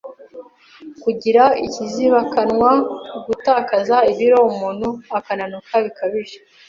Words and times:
kugira 1.03 1.43
ikizibakanwa, 1.65 2.71
gutakaza 3.27 3.97
ibiro 4.11 4.37
umuntu 4.51 4.87
akananuka 5.17 5.73
bikabije 5.85 6.37